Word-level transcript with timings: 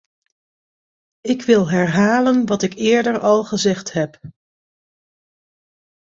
Ik 1.21 1.41
wil 1.41 1.69
herhalen 1.69 2.45
wat 2.45 2.61
ik 2.61 2.73
eerder 2.73 3.19
al 3.19 3.43
gezegd 3.43 3.93
heb. 3.93 4.19